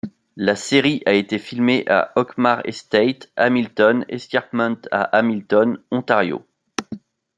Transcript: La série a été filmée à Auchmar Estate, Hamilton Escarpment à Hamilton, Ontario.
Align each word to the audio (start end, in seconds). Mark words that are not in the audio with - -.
La 0.35 0.55
série 0.55 1.03
a 1.05 1.13
été 1.13 1.37
filmée 1.37 1.85
à 1.87 2.11
Auchmar 2.15 2.61
Estate, 2.65 3.29
Hamilton 3.35 4.03
Escarpment 4.09 4.79
à 4.91 5.03
Hamilton, 5.15 5.79
Ontario. 5.91 6.43